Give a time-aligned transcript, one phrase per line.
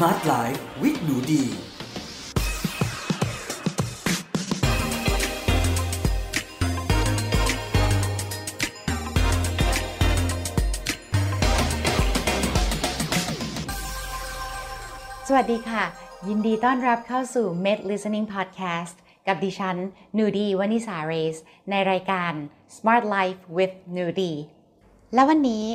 [0.00, 1.44] Smart Life with หนูดี
[15.28, 15.84] สวัสดีค่ะ
[16.28, 18.94] ยินดีต้อนรับเข้าสู่ Med Listening Podcast
[19.26, 19.76] กับดิฉัน
[20.18, 21.36] นูดีวานิสาเรส
[21.70, 22.32] ในรายการ
[22.76, 24.32] Smart Life with นูดี
[25.14, 25.66] และวันนี้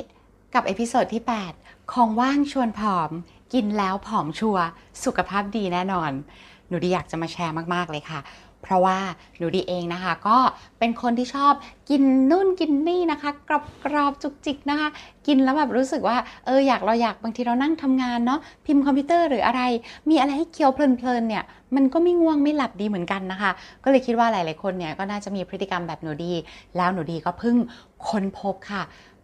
[0.53, 1.23] กับ episode ที่
[1.57, 3.11] 8 ของว่างชวนผอม
[3.53, 4.65] กินแล้วผอมชัวร์
[5.05, 6.11] สุขภาพดีแน่นอน
[6.67, 8.19] หนูดีอยากจะมาแชร์มาก ๆ เลยค่ะ
[8.63, 8.99] เพราะว่า
[9.37, 10.37] หนูดีเองนะคะ ก็
[10.79, 11.53] เป็นคนที่ชอบ
[11.89, 14.89] กินนู่นกินนี่นะคะ กรอบกรอบจุกจิกนะคะ
[15.27, 19.61] กินแล้วแบบรู้สึกว่าเอออยากเราอยากบางทีเรานั่งทำงานเนาะพิมพ์คอมพิวเตอร์หรืออะไร
[20.09, 21.43] มีอะไรให้เคี้ยวเพลินๆเนี่ย
[21.75, 23.51] มันก็ไม่ง่วงไม่หลับดีเหมือนกันนะคะ
[23.83, 26.33] ก็เลยคิดว่าหลาย ๆ คนเนี่ยก็น่าจะมีพฤติกรรมแบบหนูดี
[26.77, 27.55] แล้วหนูดีก็เพิ่ง
[28.07, 28.83] ค้นพบค่ะ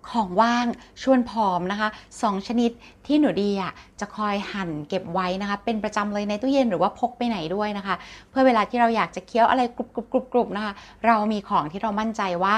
[0.09, 0.65] ของว่าง
[1.01, 1.89] ชวนผอมนะคะ
[2.21, 2.71] สองชนิด
[3.05, 7.95] ที่หนูดีอะจะคอยหั่นเก็บไว้นะคะ เป็นประจำเลยในตู้เย็นหรือว่าพกไปไหนด้วยนะคะ
[8.29, 10.73] เพื่อเวลาที่เราอยากจะเคี้ยวอะไรกรุบกรุบกรุบกรุบนะคะ
[11.05, 12.55] เรามีของที่เรามั่นใจว่า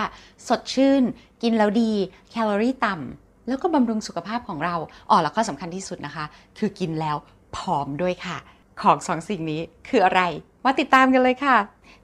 [0.48, 1.04] สดชื่น
[1.42, 1.92] กินแล้วดี
[2.32, 4.76] แคลอรี่ต่ำแล้วก็บำรุงสุขภาพของเรา
[5.10, 6.26] อ๋อแล้วก็สำคัญที่สุดนะคะ
[6.58, 7.18] คือกินแล้ว
[7.56, 8.38] ผอมด้วยค่ะ
[8.82, 10.22] ของสองสิ่งนี้คืออะไร
[10.66, 11.58] มาติดตามกันเลยค่ะ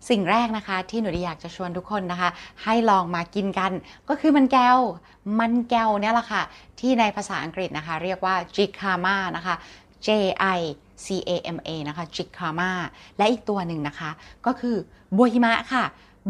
[0.10, 2.30] สิ่งแรกนะคะ ที่หนูดีอยากจะชวนทุกคนนะคะ
[2.64, 3.72] ให้ลองมากินกัน
[4.10, 4.78] ก็คือมันแก้ว
[5.40, 6.42] มันแก้วเนี่ยแหละค่ะ
[6.80, 9.56] ที่ในภาษาอังกฤษนะคะ เรียกว่า jicama นะคะ
[10.08, 10.10] J
[10.58, 10.60] I
[11.06, 12.72] C A M A นะคะ jicama
[13.18, 14.10] และอีกตัวหนึ่งนะคะ
[14.46, 14.76] ก็คือ
[15.18, 15.84] บัวหิมะค่ะ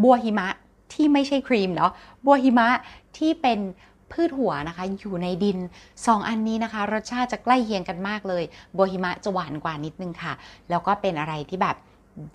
[0.03, 0.47] บัวหิมะ
[0.93, 1.91] ที่ไม่ใช่ครีมเนาะ
[2.25, 2.67] บัวหิมะ
[3.17, 3.59] ที่เป็น
[4.11, 5.57] พืชหัวนะคะ อยู่ในดิน
[5.93, 8.43] 2 อันนี้นะคะ รสชาติจะใกล้เคียงกันมากเลย
[8.77, 10.33] บัวหิมะจะหวานกว่านิดนึงค่ะ
[10.69, 11.75] แล้วก็เป็นอะไรที่แบบ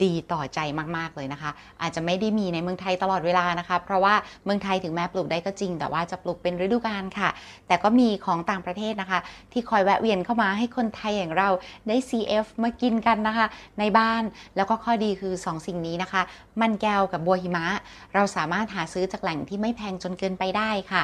[0.03, 0.59] ดีต่อใจ
[0.97, 1.51] มาก ๆ เลยนะคะ
[1.83, 7.29] อาจจะไม่ได้มีในเมืองไทยตลอดเวลานะคะ เพราะว่าเมืองไทยถึงแม้ปลูกได้ก็จริง แต่ว่าจะปลูกเป็นฤดูกาลค่ะ
[7.67, 9.21] แต่ก็มีของต่างประเทศนะคะ
[9.53, 11.49] ที่คอยแวะเวียนเข้ามาให้คนไทยอย่างเรา
[11.89, 13.47] ได้ CF มากินกันนะคะ
[13.79, 14.23] ในบ้าน
[14.57, 16.23] แล้วก็ข้อดีคือ 2สิ่งนี้นะคะ
[16.61, 17.67] มันแก้วกับบัวหิมะ
[18.15, 21.03] เราสามารถหาซื้อจากแหล่งที่ไม่แพงจนเกินไปได้ค่ะ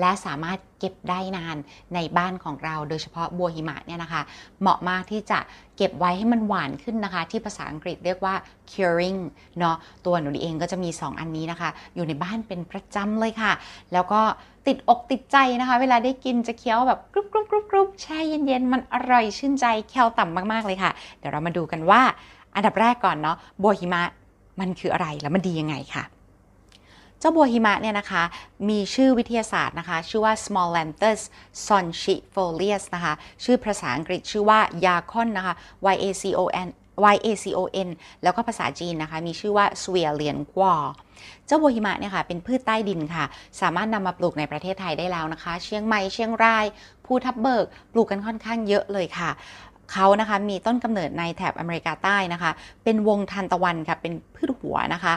[0.00, 1.56] และสามารถเก็บได้นาน
[1.94, 4.22] ในบ้านของเรา โดยเฉพาะบัวหิมะเนี่ยนะคะ
[4.60, 5.38] เหมาะมากที่จะ
[5.76, 8.34] เก็บไว้ให้มันหวานขึ้นนะคะ ที่ภาษาอังกฤษเรียกว่า
[8.72, 9.20] curing
[9.58, 13.52] เนาะตัวหนูเองก็จะมี 2 อันนี้นะคะ อยู่ในบ้านเป็นประจำเลยค่ะ
[13.92, 14.20] แล้วก็
[14.66, 22.02] ติดอกติดใจนะคะ เวลาได้กินจะเคี้ยวแบบกรุบกรุบกรุบกรุบแช่เย็นๆ มันอร่อยชื่นใจแคลต่ำมากๆเลยค่ะ เดี๋ยวเรามาดูกันว่า
[22.54, 24.02] อันดับแรกก่อนเนาะบัวหิมะ
[24.60, 26.04] มันคืออะไรแล้วมันดียังไงค่ะ
[27.20, 28.22] เจ้าบัวหิมะเนี่ยนะคะ
[28.68, 31.20] มีชื่อวิทยาศาสตร์นะคะ ชื่อว่า Smolanthes
[31.66, 33.14] sonchifolius นะคะ
[33.44, 35.54] ชื่อภาษาอังกฤษชื่อว่ายาคอนนะคะ
[35.94, 36.68] y a c o n
[37.14, 37.88] y a c o n
[38.22, 40.74] แล้วก็ภาษาจีนนะคะ มีชื่อว่าสเวียเลียนกวา
[41.46, 43.24] เจ้าบัวหิมะเนี่ยค่ะ เป็นพืชใต้ดินค่ะ
[43.60, 46.64] สามารถนำมาปลูกในประเทศไทยได้แล้วนะคะ เชียงใหม่ เชียงราย
[47.04, 49.30] ภูทับเบิก ปลูกกันค่อนข้างเยอะเลยค่ะ
[49.92, 52.50] เขานะคะมีต้นกำเนิดในแถบอเมริกาใต้นะคะ
[52.84, 55.14] เป็นวงทานตะวันค่ะ เป็นพืชหัวนะคะ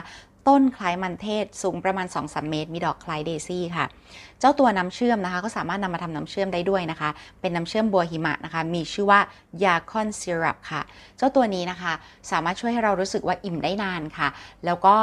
[0.48, 3.86] ต้นคล้ายมันเทศสูงประมาณ 2-3 เมตร มีดอกคล้ายเดซี่ค่ะ
[4.40, 7.10] เจ้าตัวน้ำเชื่อมนะคะ ก็สามารถนำมาทำน้ำเชื่อมได้ด้วยนะคะ
[7.40, 9.20] เป็นน้ำเชื่อมบัวหิมะนะคะ มีชื่อว่า
[9.64, 10.82] ยาคอนซีรัปค่ะ
[11.18, 11.92] เจ้าตัวนี้นะคะ
[12.30, 14.28] สามารถช่วยให้เรารู้สึกว่าอิ่มได้นานค่ะ
[14.66, 14.96] แล้วก็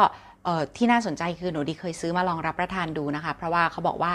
[0.77, 4.11] ที่น่าสนใจคือหนูดีเคยซื้อมาลองรับประทานดูนะคะ เพราะว่าเขาบอกว่า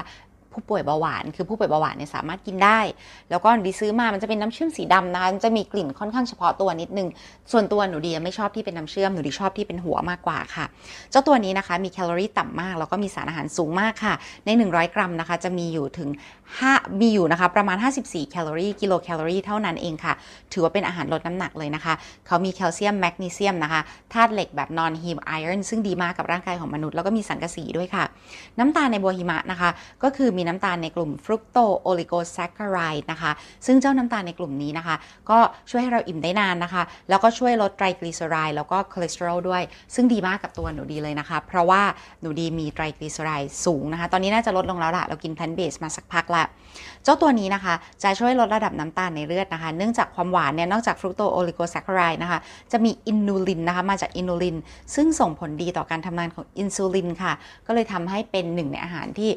[0.57, 2.81] ผู้ป่วยเบาหวาน คือผู้ป่วยเบาหวานเนี่ยสามารถกินได้
[3.31, 7.09] แล้วก็ดีซื้อมามันจะเป็นน้ำเชื่อมสีดำนะคะจะมีกลิ่นค่อนข้างเฉพาะตัวนิดนึง
[7.53, 10.65] ส่วนตัวหนูดีไม่ชอบที่เป็นน้ำเชื่อมหนูดีชอบที่เป็นหัวมากกว่าค่ะ
[11.11, 14.15] เจ้าตัวนี้นะคะมีแคลอรี่ต่ำมาก แล้วก็มีสารอาหารสูงมากค่ะ
[14.45, 16.09] ใน 100 กรัมนะคะจะมีอยู่ถึง
[16.57, 20.13] 5มีอยู่นะคะประมาณ 54 แคลอรี่กิโลแคลอรี่เท่านั้นเองค่ะ
[20.53, 21.95] ถือว่าเป็นอาหารลดน้ำหนักเลยนะคะ
[22.27, 23.81] เขามีแคลเซียมแมกนีเซียมนะคะ
[24.13, 28.05] ธาตุเหล็กแบบ non-heme iron ซึ่งดีมากกับร่างกายของมนุษย์แล้วก็มีสังกะสีด้วยค่ะ
[28.59, 29.71] น้ำตาลในบัวหิมะนะคะ
[30.03, 33.31] ก็คือมีน้ำตาลในกลุ่ม fructooligosaccharide นะคะ
[33.67, 34.97] ซึ่งเจ้าน้ำตาลในกลุ่มนี้นะคะ
[35.31, 35.39] ก็
[35.71, 39.63] ช่วยให้เราอิ่มได้นานนะคะ แล้วก็ช่วยลดไตรกลีเซอไรด์แล้วก็คอเลสเตอรอลด้วย
[39.95, 41.83] ซึ่งดีมากกับตัวหนูดีเลยนะคะ เพราะว่า
[42.21, 46.45] หนูดีมีไตรกลีเซอไรด์สูงนะคะ ตอนนี้น่าจะลดลงแล้วละเรากิน plant-based มาสักพักละ
[47.05, 52.39] เจ้าตัวนี้นะคะ จะช่วยลดระดับน้ำตาลในเลือดนะคะ เนื่องจากความหวานเนี่ยนอกจากฟรุกโตโอลิโกแซคคาไรด์นะคะ
[52.73, 54.57] จะมีอินูลินนะคะมาจากอินูลิน
[54.95, 57.33] ซึ่งส่งผลดีต่อการทำงานของอินซูลินค่ะ
[57.67, 59.31] ก็เลยทำให้เป็นหนึ่งในอาหารที่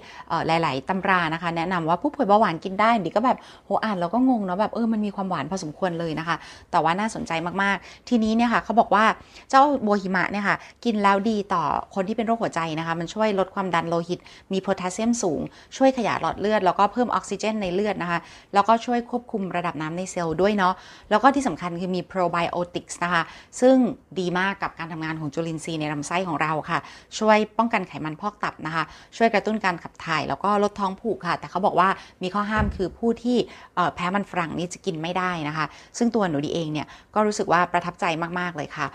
[0.47, 6.35] หลาย ๆตำรานะคะ แนะนำว่าผู้ป่วยเบาหวานกินได้ดีก็แบบโหอ่านแล้วก็งงเนาะแบบเออมันมีความหวานพอสมควรเลยนะคะ
[6.71, 7.31] แต่ว่าน่าสนใจ
[7.61, 9.05] มากๆ ทีนี้เนี่ยค่ะเขาบอกว่า
[9.49, 10.55] เจ้าบัวหิมะเนี่ยค่ะ
[10.85, 11.63] กินแล้วดีต่อ
[11.95, 14.19] คนที่เป็นโรคหัวใจนะคะ มันช่วยลดความดันโลหิต
[14.51, 15.39] มีโพแทสเซียมสูง
[15.77, 18.19] ช่วยขยายหลอดเลือด แล้วก็เพิ่มออกซิเจนในเลือดนะคะ
[18.53, 20.73] แล้วก็ช่วยควบคุมระดับน้ำในเซลล์ด้วยเนาะ
[21.09, 23.23] แล้วก็ที่สำคัญคือมีโปรไบโอติกส์นะคะ
[23.61, 23.75] ซึ่ง
[24.19, 26.79] ดีมากกับการทำงานของจุลินทรีย์ในลำไส้ของเราค่ะ
[27.19, 28.83] ช่วยป้องกันไขมันพอกตับนะคะ
[29.17, 31.89] ช่วยกระตุ้นการขับถ่าย แล้วก็ลดท้ององผูกค่ะ แต่เขาบอกว่า
[32.23, 33.37] มีข้อห้ามคือผู้ที่
[33.95, 35.65] แพ้มันฝรั่งนี่จะกินไม่ได้นะคะ
[35.97, 38.05] ซึ่งตัวหนูดีเองเนี่ยก็รู้สึกว่าประทับใจ
[38.39, 38.85] มากๆเลยค่ะ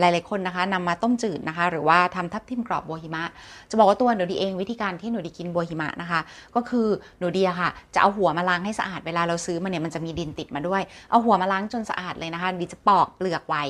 [0.00, 3.24] หลายๆคนนะคะนำมาต้มจืดนะคะ หรือว่าทำทับทิมกรอบบัวหิมะ
[3.70, 6.20] จะบอกว่าตัวหนูดีเองวิธีการที่หนูดีกินบัวหิมะนะคะ
[6.54, 6.86] ก็คือ
[7.18, 13.64] หนูดีค่ะ จะเอาหัวมาล้างให้สะอาดเวลาเราซื้อมาเนี่ยมันจะมีดินติดมาด้วย เอาหัวมาล้างจนสะอาดเลยนะคะดีจะปอกเปลือกไว้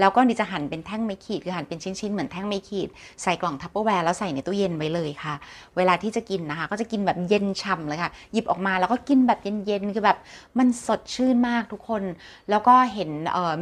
[0.00, 2.88] แล้วก็ดีจะหั่นเป็นแท่งไม้ขีดคือหั่นเป็นชิ้นๆเหมือนแท่งไม้ขีด
[3.22, 5.34] ใส่กล่อง Tupperware แล้วใส่ในตู้เย็นไว้เลยค่ะ
[5.76, 10.18] เวลาที่จะกินนะคะ ก็จะกินแบบเย็นฉ่ำเลยค่ะ หยิบออกมาแล้วก็กินแบบเย็นๆคือแบบ
[10.58, 12.02] มันสดชื่นมากทุกคน
[12.50, 13.10] แล้วก็เห็น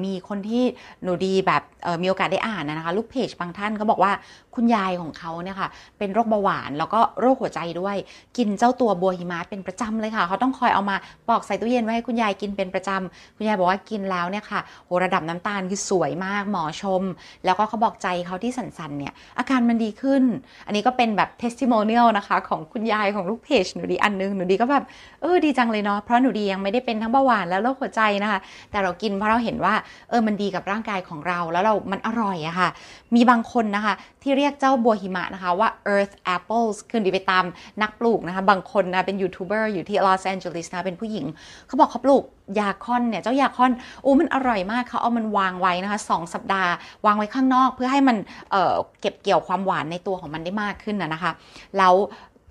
[0.05, 0.65] มีคนที่
[1.03, 1.63] หนูดีแบบ
[2.03, 4.13] มีโอกาสได้อ่านนะคะลูกเพจบางท่านก็บอกว่า
[4.55, 7.97] คุณยายของเขาเนี่ยค่ะเป็นโรคเบาหวานแล้วก็โรคหัวใจด้วย
[8.37, 10.97] กินเจ้าตัวบัวหิมะเป็นประจำเลยค่ะ เขาต้องคอยเอามา
[11.29, 17.03] ปอกใส่ตู้เย็นไว้ให้คุณยายกินเป็นประจำคุณยายบอกว่ากินแล้วเนี่ยค่ะโหระดับน้ำตาลคือสวยมากหมอชม
[17.45, 20.23] แล้วก็เขาบอกใจเขาที่สั่นๆเนี่ยอาการมันดีขึ้น
[20.67, 24.85] อันนี้ก็เป็นแบบ testimonial นะคะของคุณยายของลูกเพจหนูดีอันนึงหนูดีก็แบบ
[25.23, 28.41] เออดีจังเลยเนาะเพราะหนูดียังไม่ได้เป็นทั้งเบาหวานแล้วโรคหัวใจนะคะ
[28.71, 29.75] แต่เรากินเพราะเราเห็นว่า
[30.11, 32.69] เออมันดีกับร่างกายของเราแล้วเรา มันอร่อยอะค่ะ
[33.15, 37.45] มีบางคนนะคะ ที่เรียกเจ้าบัวหิมะนะคะว่า earth apples คือหนูดีไปตาม
[37.83, 41.27] นักปลูกนะคะ บางคนนะเป็นยูทูบเบอร์อยู่ที่ลอสแอนเจลิสนะเป็นผู้หญิง
[41.67, 42.25] เขาบอกเขาปลูก
[42.61, 43.73] ยาคอนเนี่ยเจ้ายาคอน
[44.03, 46.71] โอ้มันอร่อยมากเขาเอามันวางไว้นะคะสองสัปดาห์
[47.07, 48.55] วางไว้ข้างนอก เพื่อให้มัน
[49.01, 51.33] เก็บเกี่ยวความหวานในตัวของมันได้มากขึ้นนะคะ
[51.79, 51.95] แล้ว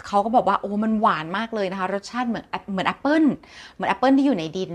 [0.07, 3.24] เขาก็บอกว่าโอ้มันหวานมากเลยนะคะ รสชาติเหมือนเหมือนแอปเปิล
[3.74, 4.71] เหมือนแอปเปิลที่อยู่ในดิน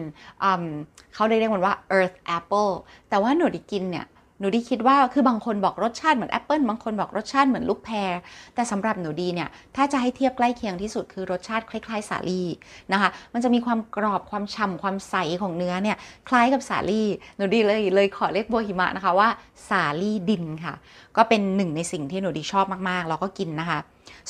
[1.14, 2.73] เขาเรียกมันว่า earth apple
[3.08, 4.06] แต่ว่าหนูได้กินเนี่ย
[4.38, 8.12] หนูดีคิดว่าคือบางคนบอกรสชาติเหมือนแอปเปิลบางคนบอกรสชาติเหมือนลูกแพร
[8.55, 12.49] แต่สำหรับหนูดีเนี่ย ถ้าจะให้เทียบใกล้เคียงที่สุดคือรสชาติคล้ายๆสาลี่
[12.93, 15.96] นะคะ มันจะมีความกรอบความฉ่าความใสของเนื้อเนี่ย
[16.28, 17.06] คล้ายกับสาลี่
[17.37, 19.28] หนูดีเลยเลยขอเรียกบัวหิมะนะคะว่า
[19.69, 20.75] สาลี่ดินค่ะ
[21.17, 23.78] ก็เป็นหนึ่งในสิ่งที่หนูดีชอบมากๆ แล้วก็กินนะคะ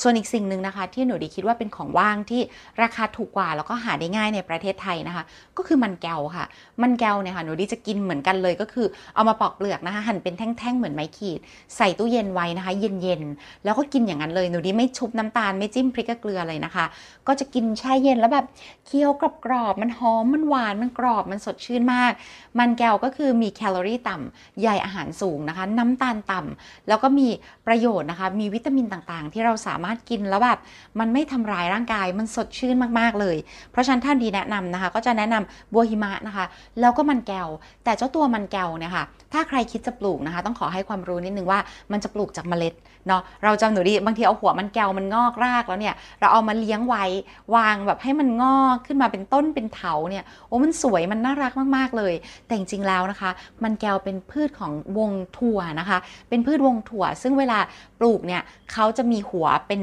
[0.01, 2.41] ส่วนอีกสิ่งหนึ่งนะคะ ที่หนูดีคิดว่าเป็นของว่างที่
[2.81, 5.23] ราคาถูกกว่าแล้วก็หาได้ง่ายในประเทศไทยนะคะ
[5.57, 6.45] ก็คือมันแก้วค่ะ
[6.81, 11.39] มันแก้วเนี่ยค่ะหนูดีจะกินเหมือนกันเลยก็คือเอามาปอกเปลือกนะคะ หั่นเป็นแท่งๆเหมือนไม้ขีด
[11.77, 16.85] ใส่ตู้เย็นไว้นะคะ เย็นๆแล้วก็กินอย่างนั้นเลยหนูดีไม่ชุบน้ำตาลไม่จิ้มพริกเกลือเลยนะคะ
[17.27, 18.45] ก็จะกินแช่เย็นแล้วแบบ
[18.85, 19.11] เคี้ยว
[19.45, 22.11] กรอบๆมันหอมมันหวานมันกรอบมันสดชื่นมาก
[22.59, 27.27] มันแก้วก็คือมีแคลอรี่ต่ำใยอาหารสูงนะคะ น้ำตาลต่ำแล้วก็มี
[27.67, 30.59] ประโยชน์นะคะ มีวิตามินต่างๆ ที่เราสามารถกินแล้วแบบ
[30.99, 33.37] มันไม่ทำร้ายร่างกายมันสดชื่นมากๆเลย
[33.71, 36.45] เพราะฉะนั้นท่านดีแนะนำนะคะ ก็จะแนะนำบัวหิมะนะคะ
[36.79, 37.49] แล้วก็มันแก้ว
[37.83, 41.59] แต่เจ้าตัวมันแก้วเนี่ยค่ะถ้าใครคิดจะปลูกนะคะ ต้องขอให้ความรู้นิดนึงว่า
[41.91, 42.73] มันจะปลูกจากเมล็ด
[43.07, 47.05] เนาะเราจำหนูดีบางทีเอาหัวมันแก้วมันงอกรากแล้วเนี่ยเราเอามาเลี้ยงไว้
[47.55, 52.13] วางแบบให้มันงอกขึ้นมาเป็นต้นเป็นเถาเนี่ยโอ้มันสวยมันน่ารักมากๆเลย
[52.45, 53.29] แต่จริงๆแล้วนะคะ
[53.63, 55.97] มันแก้วเป็นพืชของวงถั่วนะคะ
[56.29, 57.59] เป็นพืชวงถั่ว ซึ่งเวลา
[57.99, 58.41] ปลูกเนี่ย
[58.73, 59.81] เขาจะมีหัวเป็น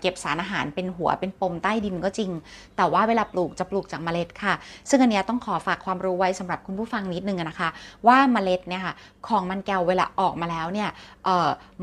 [0.00, 2.30] เก็บสารอาหารเป็นหัวเป็นปมใต้ดินก็จริง
[2.76, 4.54] แต่ว่าเวลาปลูกจะปลูกจากเมล็ดค่ะ
[4.88, 7.68] ซึ่งอันนี้ต้องขอฝากความรู้ไว้สำหรับคุณผู้ฟังนิดนึงนะคะ
[8.06, 8.94] ว่าเมล็ดเนี่ยค่ะ
[9.28, 10.88] ของมันแก้วเวลาออกมาแล้วเนี่ย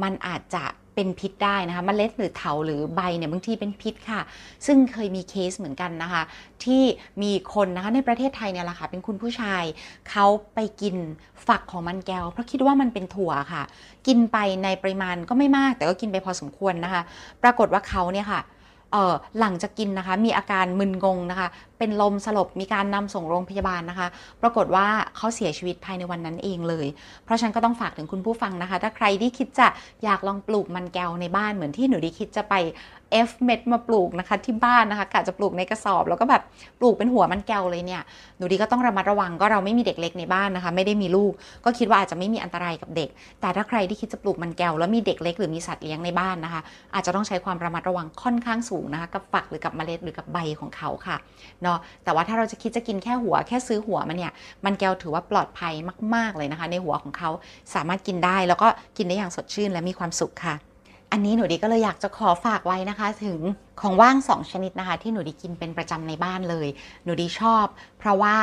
[0.04, 0.64] มันอาจจะ
[1.00, 4.22] เป็นพิษได้นะคะมเมล็ดหรือเถาหรือใบเนี่ยบางทีเป็นพิษค่ะ
[4.66, 6.24] ซึ่งเคยมีเคสเหมือนกันนะคะ
[6.64, 6.84] ที่
[7.22, 9.64] มีคนนะคะในประเทศไทยเนี่ยแหละค่ะเป็นคุณผู้ชาย
[10.10, 10.26] เขา
[10.56, 10.96] ไปกิน
[11.48, 13.64] ฝักของมันแก้ว เพราะคิดว่ามันเป็นถั่วค่ะ
[14.08, 17.02] กินไปในปริมาณก็ไม่มาก แต่ก็กินไปพอสมควรนะคะ
[17.44, 18.42] ปรากฏว่าเขาเนี่ยค่ะ
[19.40, 21.48] หลังจากกินนะคะ มีอาการมึนงงนะคะ
[21.78, 24.08] เป็นลมสลบมีการนำส่งโรงพยาบาลนะคะ
[24.42, 24.88] ปรากฏว่า
[25.18, 26.88] เขาเสียชีวิตภายในวันนั้นเองเลย
[27.24, 29.68] เพราะฉันก็ต้องฝากถึงคุณผู้ฟังนะคะ ถ้าใครที่คิดจะ
[30.04, 32.56] อยากลองปลูกมันแก้วในบ้านเหมือนที่หนูดีคิดจะไป
[33.28, 36.42] F เม็ดมาปลูกนะคะที่บ้านนะคะกะจะปลูกในกระสอบแล้วก็แบบ
[36.80, 38.02] ปลูกเป็นหัวมันแก้วเลยเนี่ย
[38.38, 41.32] หนูดีก็ต้องระมัดระวังก็เราไม่มีเด็กเล็กในบ้านนะคะ ไม่ได้มีลูก
[41.66, 43.10] ก็คิดว่าอาจจะไม่มีอันตรายกับเด็ก
[43.42, 46.62] แต่ถ้าใครที่คิดจะปลูกมันแก้วแล้วมีเด็กเล็กหรือมีสัตว์เลี้ยงในบ้านนะคะ
[46.94, 51.18] อาจจะต้องใช้ความระมัดระวังค่อนข้างสูงนะคะกับฝักหรือกับเมล็ดหรือกับใบของเขาค่ะ
[51.64, 54.32] เนาะแต่ว่าถ้าเราจะคิดจะกินแค่หัวแค่ซื้อหัวมันเนี่ย
[54.66, 55.74] มันแก้วถือว่าปลอดภัย
[56.16, 57.30] มาก ๆเลยนะคะ ในหัวของเขา
[57.74, 60.56] สามารถกินได้แล้วก็กินได้อย่างสดชื่นและมีความสุขค่ะ
[61.12, 63.40] อันนี้หนูดีก็เลยอยากจะขอฝากไว้นะคะถึง
[63.82, 66.68] ของว่าง 2 ชนิดนะคะ ที่หนูดีกินเป็นประจำในบ้านเลย
[67.04, 67.66] หนูดีชอบ
[68.00, 68.36] เพราะว่า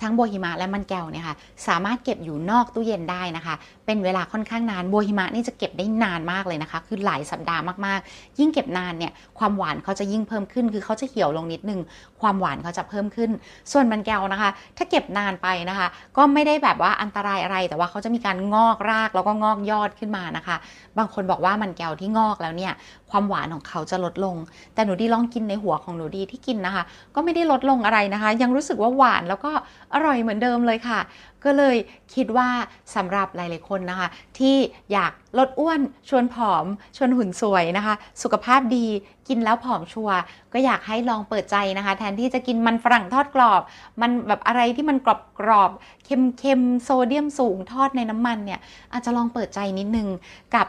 [0.00, 1.36] ทั้งโบฮิมะและมันแก้วเนี่ยค่ะ
[1.66, 3.54] สามารถเก็บอยู่นอกตู้เย็นได้นะคะ
[3.86, 11.80] เป็นเวลาค่อนข้างนานโบฮิมะนี่จะเก็บได้นานมากเลยนะคะ คือหลายสัปดาห์มากๆ ยิ่งเก็บนานเนี่ยความหวานเขาจะยิ่งเพิ่มขึ้น คือเขาจะเหี่ยวลงนิดนึง
[12.20, 13.30] ความหวานเขาจะเพิ่มขึ้น
[13.72, 20.56] ส่วนมันแก้วนะคะ ถ้าเก็บนานไปนะคะ ก็ไม่ได้แบบว่าอันตรายอะไรแต่ว่าเขาจะมีการงอกรากแล้วก็งอกยอดขึ้นมานะคะ
[20.98, 22.72] บางคนบอกว่ามันแก้วที่งอกแล้วเนี่ย
[23.10, 24.36] ความหวานของเขาจะลดลง
[24.74, 29.52] แต่หนูดีลองกินในหัวของหนูดีที่กินนะคะ ก็ไม่ได้ลดลงอะไรนะคะ ยังรู้สึกว่าหวานแล้วก็
[29.94, 31.00] อร่อยเหมือนเดิมเลยค่ะ
[31.44, 31.76] ก็เลย
[32.14, 32.48] คิดว่า
[32.94, 34.56] สำหรับหลาย ๆ คนนะคะ ที่
[34.92, 36.64] อยากลดอ้วนชวนผอม
[36.96, 38.86] ชวนหุ่นสวยนะคะ สุขภาพดี
[39.28, 40.18] กินแล้วผอมชัวร์
[40.52, 43.62] ก็อยากให้ลองเปิดใจนะคะ แทนที่จะกินมันฝรั่งทอดกรอบ
[44.00, 48.60] มันแบบอะไรที่มันกรอบกรอบๆเค็มๆโซเดียมสูงทอดในน้ำมันเนี่ย
[48.92, 50.08] อาจจะลองเปิดใจนิดนึง
[50.54, 50.66] กับ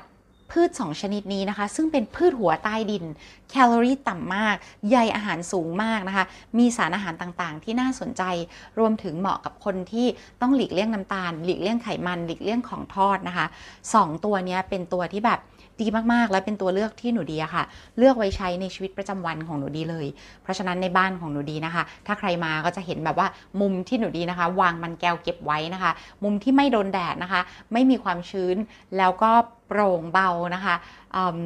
[0.55, 3.03] พืช 2 ชนิดนี้นะคะ ซึ่งเป็นพืชหัวใต้ดิน
[3.49, 4.55] แคลอรี่ต่ำมาก
[4.89, 6.25] ใยอาหารสูงมากนะคะ
[6.57, 8.23] มีสารอาหารต่างๆ ที่น่าสนใจ
[8.79, 10.07] รวมถึงเหมาะกับคนที่
[10.41, 13.45] ต้องหลีกเลี่ยงน้ำตาล หลีกเลี่ยงไขมัน หลีกเลี่ยงของทอดนะคะ
[13.85, 15.41] 2 ตัวนี้เป็นตัวที่แบบ
[15.81, 17.63] ดีมากๆ และเป็นตัวเลือกที่หนูดีค่ะ
[17.97, 20.07] เลือกไว้ใช้ในชีวิตประจำวันของหนูดีเลย
[20.43, 23.27] เพราะฉะนั้นในบ้านของหนูดีนะคะ ถ้าใครมาก็จะเห็นแบบว่า
[23.61, 25.91] มุมที่หนูดีนะคะ วางมันแก้วเก็บไว้นะคะ
[26.23, 27.41] มุมที่ไม่โดนแดดนะคะ
[27.73, 28.57] ไม่มีความชื้น
[28.97, 29.31] แล้วก็
[29.67, 30.75] โปร่งเบานะคะ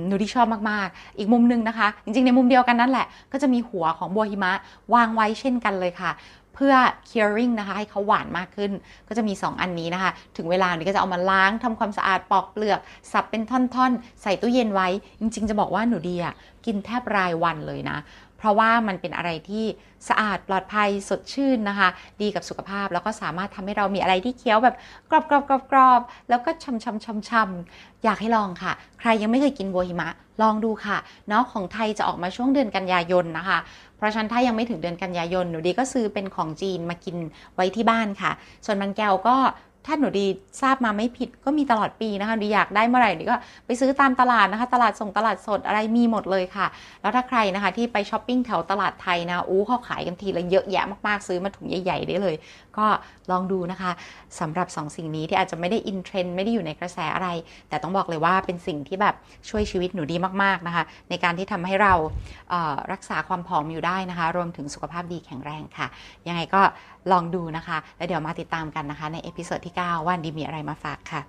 [0.08, 4.52] หนูดีชอบมากๆ อีกมุมหนึงนะคะ จริงๆ ในมุมเดียวกันนั่นแหละ ก็จะมีหัวของบัวหิมะ
[4.94, 6.12] วางไว้เช่นกันเลยค่ะ
[6.54, 6.76] เพื่อ
[7.10, 8.72] curing นะคะ ให้เขาหวานมากขึ้น
[9.08, 12.80] ก็จะมี 2 อันนี้นะคะ ถึงเวลาหนูก็จะเอามาล้างทำความสะอาดปอกเปลือก
[13.12, 14.88] สับเป็นท่อนๆ ใส่ตู้เย็นไว้
[15.20, 16.34] จริง ๆ จะบอกว่าหนูดีอะ
[16.66, 17.98] กินแทบรายวันเลยนะ
[18.40, 19.66] เพราะว่ามันเป็นอะไรที่
[20.10, 21.90] สะอาดปลอดภัยสดชื่นนะคะ
[22.22, 24.76] ดีกับสุขภาพแล้วก็สามารถทำให้เรามีอะไรที่เคี้ยวแบบ
[25.10, 30.10] กรอบกรอบกรอบกรอบแล้วก็ชำชำชำชำอยากให้ลองค่ะ ใครยังไม่เคยกินบัวหิมะ
[30.42, 30.98] ลองดูค่ะ
[31.30, 33.60] เนาะของไทยจะออกมาช่วงเดือนกันยายนนะคะ
[33.98, 37.18] เพราะฉะนั้นถ้ายังไม่ถึงเดือนกันยายนหนูดีก็ซื้อเป็นของจีนมากิน
[37.56, 38.32] ไว้ที่บ้านค่ะ
[38.66, 39.36] ส่วนมันแก้วก็
[39.86, 40.26] ถ้าหนูดี
[40.62, 46.68] ทราบมาไม่ผิดก็มีตลอดปีนะคะดีอยากได้เมื่อไหร่หนูก็ไปซื้อตามตลาดนะคะ ตลาดส่งตลาดสดอะไรมีหมดเลยค่ะ
[47.02, 52.36] แล้วถ้าใครนะคะที่ไปช้อปปิ้งแถวตลาดไทยนะอู้เขาขายกันทีละเยอะแยะมากๆซื้อมาถุงใหญ่ ๆ ได้เลย
[52.78, 52.86] ก็
[53.32, 53.92] ลองดูนะคะ
[54.40, 57.30] สำหรับ 2 สิ่งนี้ที่อาจจะไม่ได้อินเทรนด์ไม่ได้อยู่ในกระแสอะไร
[57.70, 59.16] แต่ต้องบอกเลยว่าเป็นสิ่งที่แบบ
[59.50, 61.94] ช่วยชีวิตหนูดีมากๆนะคะ ในการที่ทำให้เรา
[62.92, 65.88] รักษาความผอมอยู่ได้นะคะ รวมถึงสุขภาพดีแข็งแรงค่ะ
[66.28, 66.62] ยังไงก็
[67.12, 71.22] ลองดูนะคะ แล้วเดี๋ยวมาติดตามกันนะคะ ใน episode ที่ 9 ว่าดีมีอะไรมาฝากค่ะ